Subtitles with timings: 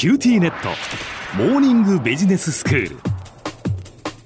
[0.00, 0.70] QTnet。
[1.36, 2.96] モーニングビジネススクール。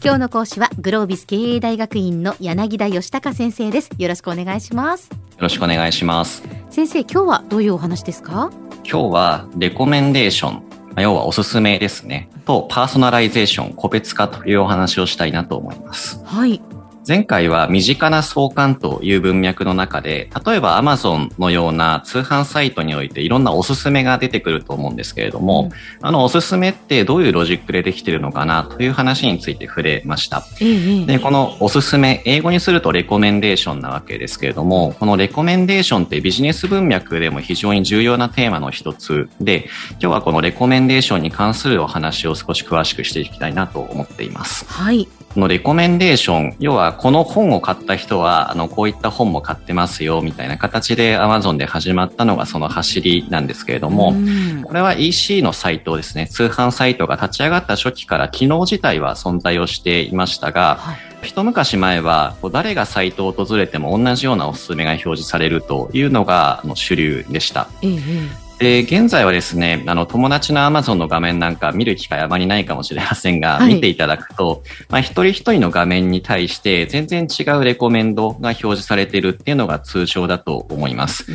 [0.00, 3.90] 今日の講師はグロービス経営大学院の柳田義孝先生です。
[3.98, 5.10] よろしくお願いします。
[5.10, 6.44] よろしくお願いします。
[6.70, 8.52] 先生今日はどういうお話ですか？
[8.88, 10.62] 今日はレコメンデーション。
[11.02, 12.30] 要はおすすめですね。
[12.44, 16.22] とパーソナライゼーション個別化というお話をしたいなと思います。
[16.24, 16.62] はい
[17.06, 30.44] 前回は身近な相関という文脈の中で、例えば Amazon のような通販サイトにおいていろんなおすすめが出てくると思うんですけれども、うん、あのおすすめってどういうロジックでできているのかなという話について触れました。
[30.58, 44.64] で、このおすすめ、英語にするとレコメンデーションなわけですけれども、このレコメンデーションってビジネス文脈でも非常に重要なテーマの一つで、今日はこのレコメンデーションに関するお話を少し詳しくしていきたいなと思っています。
[44.66, 45.06] はい。
[45.40, 54.14] のレコメンデーション、要はこの本を買った人は、あの、こういった本も買ってますよ、みたいな形で Amazon で始まったのがその走りなんですけれども、
[54.64, 60.96] これは EC のサイトですね、通販サイトが立ち上がった初期から機能自体は存在をしていましたが、はい。
[61.22, 67.68] 一昔前は誰がサイトを訪れても同じようなおすすめが表示されるというのが主流でした。
[67.82, 81.26] ええで、現在はですね、あの、友達の Amazon の画面なんか見る機会あまりないかもしれませんが、はい、見ていただくと、まあ、一人一人の画面に対して全然違うレコメンドが表示されているっていうのが通常だと思います。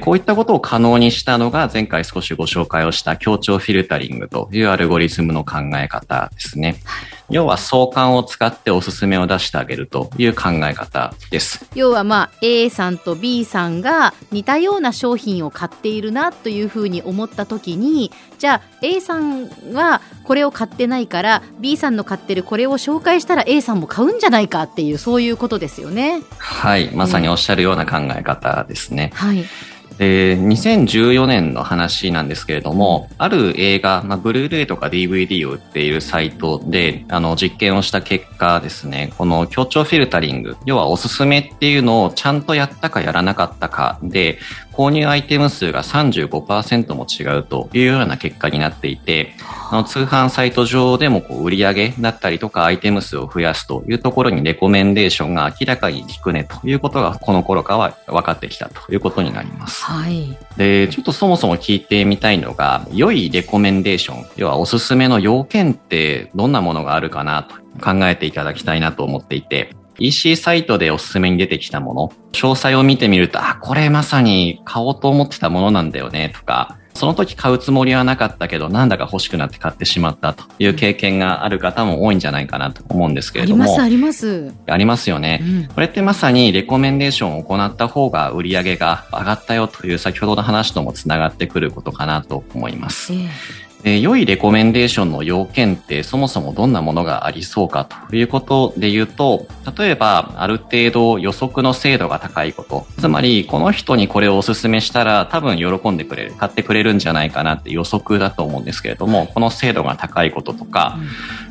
[0.00, 6.80] こういったことを可能にしたのが前回少しご紹介をした協調フィルタリングというアルゴリズムの考え方ですね。
[7.30, 11.66] 要は相関を使っておすすめを出してあげるという考え方です。
[11.74, 26.22] 要はまあ A さんと B さんが似たような商品を買っているなというふうに思った時にじゃあ A さんはこれを買ってないから B さんの買ってるこれを紹介したら A さんも買うんじゃないかっていうそういうことですよね。
[26.38, 29.10] はいまさにおっしゃるような考え方ですね。
[29.14, 29.44] はい
[29.98, 44.38] で、2014年の話なんですけれども、ある映画、まあ、ブルーレイとか DVD を売っているサイトで、あの、実験をした結果ですね、この協調フィルタリング、要はおすすめっていうのをちゃんとやったかやらなかったかで、
[44.78, 49.34] 購入アイテム数が35%も違うというような結果になっていて、
[49.72, 59.84] あの通販サイト上でもこう売り上げだったりとかアイテム数を増やすというところにレコメンデーションが明らかに効くねということがこの頃からは分かってきたということになります。
[59.88, 60.36] はい。
[60.58, 83.62] で、ちょっとそもそも聞いてみたいのが、良いレコメンデーション、要はおすすめの要件ってどんなものがあるかなと考えていただきたいなと思っていて、EC サイトでおすすめに出てきたもの、詳細を見てみると、あ、これまさに買おうと思ってたものなんだよね、とか、その時買うつもりはなかったけど、なんだか欲しくなって買ってしまったという経験がある方も多いんじゃないかなと思うんですけれども。
[83.62, 84.52] あります、あります。
[84.66, 93.12] ありますよね、うん、これってまさにレコメンデーションを行った方が売り上げが上がったよという先ほどの話ともつながってくることかなと思います。
[93.12, 99.46] えーで良いレコメンデーションの要件ってそもそもどんなものがありそうかということで言うと、
[99.78, 102.86] 例えばある程度予測の精度が高いこと。
[102.98, 110.98] つまりこの人にこれをお勧めしたら多分喜んでくれる、買ってくれるんじゃないかなって予測だと思うんですけれども、この精度が高いこととか、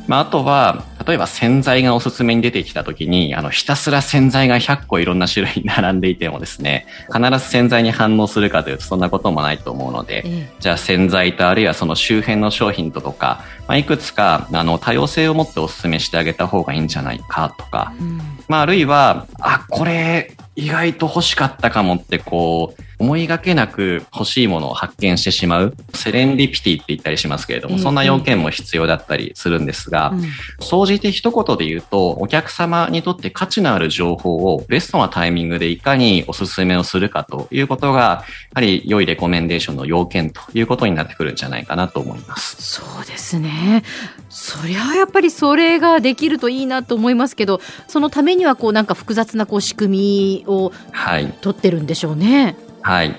[0.06, 30.12] まあ、あとは、例えば洗剤がおすすめに出てきた時に、あの、ひたすら洗剤が100個いろんな種類並んでいてもですね、必ず洗剤に反応するかというとそんなこともないと思うので、じゃあ洗剤とあるいはその周辺の商品ととか、まあ、いくつか、あの、多様性を持ってお勧めしてあげた方がいいんじゃないかとか、うん、まあ、あるいは、あ、これ、意外と欲しかったかもってこう、思いがけなく欲しいものを発見してしまう、セレンディピティって言ったりしますけれども、そんな要件も必要だったりするんですが、
[30.60, 42.56] 総じて一言で言うと、お客様にとって価値のある情報をベストなタイミングでいかにお勧めをするかということが、やはり良いレコメンデーションの要件ということになってくるんじゃないかなと思います。
[42.60, 43.84] そうですね。
[44.28, 50.72] そりゃやっぱりそれができるといいなと思いますけど、そのためにはこうなんか複雑なこう仕組みを
[51.40, 52.56] 取ってるんでしょうね。
[52.88, 53.14] はい。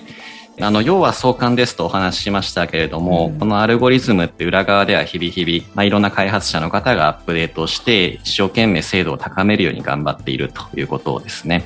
[0.60, 11.64] あの、要は相関ですとお話ししましたけれども、うん、このアルゴリズムって裏側では日々日々、まあ、いろんな開発者の方がアップデートして、一生懸命精度を高めるように頑張っているということですね。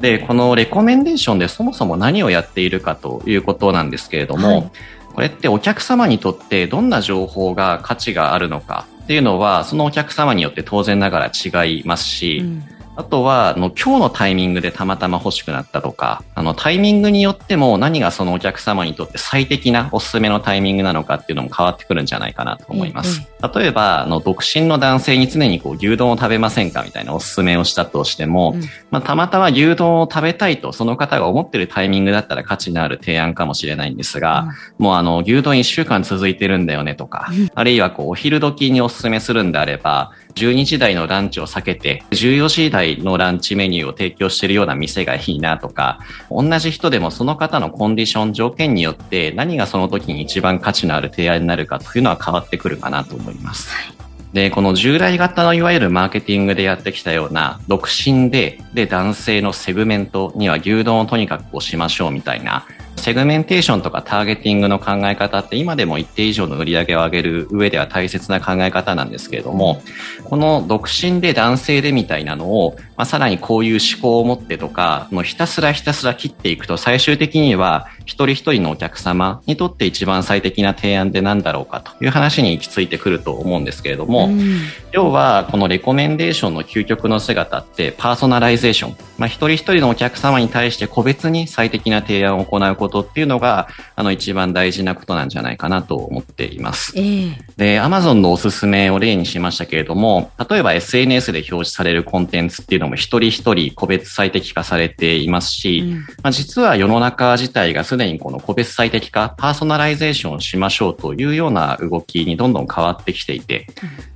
[0.00, 4.70] で、このレコメンデーションでそもそも何をやっているかということなんですけれども、はい、
[5.14, 23.26] これってお客様にとってどんな情報が価値があるのかっていうのは、そのお客様によって当然ながら違いますし、うんあとは、あの、今日のタイミングでたまたま欲しくなったとか、あの、タイミングによっても何がそのお客様にとって最適なおすすめのタイミングなのかっていうのも変わってくるんじゃないかなと思います。
[23.54, 34.48] 例えば、あの、独身の男性に常にこう、牛丼を食べませんかみたいなおすすめをしたとしても、うん、まあ、たまたま牛丼を食べたいとその方が思ってるタイミングだったら価値のある提案かもしれないんですが、
[34.78, 46.00] うん、もうあの、牛丼1週間続いてるんだよねとか、うん、あるいはこう、お昼時におすすめするんであれば、12時台のランチを避けて、14時台のランチメニューを提供しているような店がいいなとか、
[46.30, 53.70] 同じ人でもその方のコンディション、条件によって何がその時に一番価値のある提案になるかというのは変わってくるかなと思います。
[54.32, 62.64] で、この従来型のいわゆるマーケティングでやってきたような、独身で、で、男性のセグメントには牛丼をとにかく押しましょうみたいな、
[63.00, 69.82] セグメンテーションとかターゲティングの考え方って今でも一定以上の売り上げを上げる上では大切な考え方なんですけれども、
[70.24, 96.92] この独身で男性でみたいなのを、まあ、さらにこういう志向を持ってとか、もうひたすらひたすら切っていくと最終的には一人一人のお客様にとって一番最適な提案って何だろうかという話に行き着いてくると思うんですけれども、うん、要はこのレコメンデーションの究極の姿ってパーソナライゼーション、まあ、一人一人のお客様に対して個別に最適な提案を行うことことっていうのが、あの、一番大事なことなんじゃないかなと思っています。
[96.96, 113.66] えー、で、Amazon のおすすめを例にしましたけれども、例えば SNS で表示されるコンテンツっていうのも一人一人個別最適化されていますし、うん、まあ、実は世の中自体がすでにこの個別最適化、パーソナライゼーションをしましょうというような動きにどんどん変わってきていて、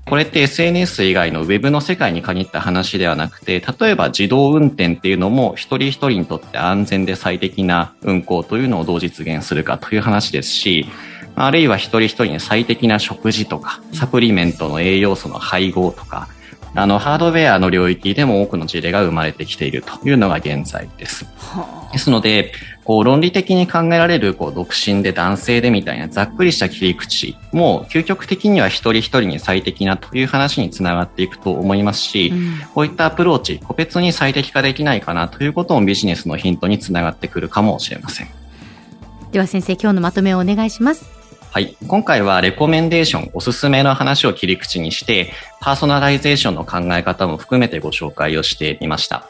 [0.07, 10.87] これって SNS 以外の Web の世界に限った話ではなくて、例えば自動運転っていうのも一人一人にとって安全で最適な運行というのをどう実現するかという話ですし、
[11.37, 16.29] あるいは一人一人に最適な食事とか、サプリメントの栄養素の配合とか、
[16.75, 21.27] あの、ハードウェアの領域でも多くの事例が生まれてきているというのが現在です。
[21.93, 22.53] ですので、
[22.85, 38.29] こう論理的に考えられるこう独身で男性でみたいなざっくりした切り口も究極的には一人一人に最適なという話につながっていくと思いますし、うん、こういったアプローチ、個別に最適化できないかなということもビジネスのヒントにつながってくるかもしれません。
[39.33, 41.14] では先生、今日のまとめをお願いします。
[41.55, 41.77] はい。
[41.87, 49.29] 今回はレコメンデーション、おすすめの話を切り口にして、パーソナライゼーションの考え方も含めてご紹介をしてみました。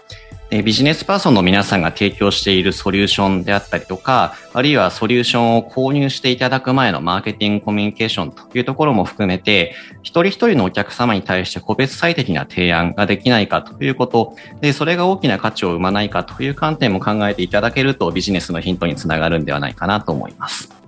[0.50, 20.83] ビジネスパーソンの皆さんが提供しているソリューションであったりとか、あるいはソリューションを購入していただく前のマーケティングコミュニケーションというところも含めて、一人一人のお客様に対して個別最適な提案ができないかということ、で、それが大きな価値を生まないかという観点も考えていただけるとビジネスのヒントにつながるんではないかなと思います。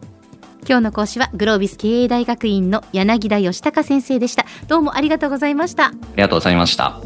[0.68, 4.44] 今日の講師はグロービス経営大学院の柳田義孝先生でした。
[4.66, 5.86] どうもありがとうございました。
[5.86, 7.00] ありがとうございました。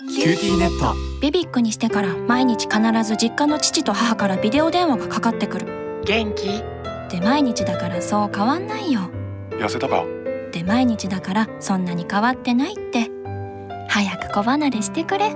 [0.00, 6.62] QTnet BBIQ にしてから毎日必ず実家の父と母からビデオ電話がかかってくる元気？
[7.10, 9.10] で毎日だからそう変わんないよ
[9.58, 10.04] 痩せたか？
[10.52, 13.10] で毎日だからそんなに変わってないって。
[13.88, 15.34] 早く子離れしてくれ。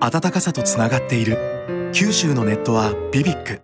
[0.00, 1.90] 暖かさとつながっている。
[1.92, 3.62] 九州のネットはビビック